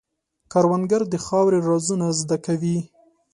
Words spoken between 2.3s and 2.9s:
کوي